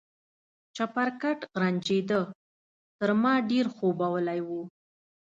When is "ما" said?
3.21-3.33